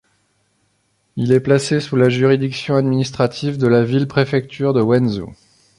[1.15, 5.31] Il est placé sous la juridiction administrative de la ville-préfecture de Wenzhou.